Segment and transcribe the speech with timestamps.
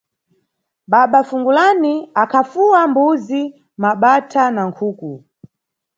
[0.91, 3.43] Baba Fungulani akhafuwa mbuzi,
[3.81, 5.11] mabatha na nkhuku.